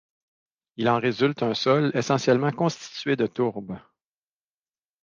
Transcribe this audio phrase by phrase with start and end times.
[0.77, 3.77] Il en résulte un sol essentiellement constitué de tourbe.